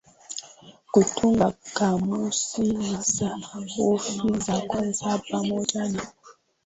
[0.93, 6.01] kutunga kamusi na sarufi za kwanza pamoja na